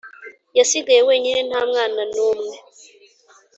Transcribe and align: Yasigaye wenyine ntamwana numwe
Yasigaye 0.57 1.01
wenyine 1.09 1.39
ntamwana 1.49 2.01
numwe 2.13 2.55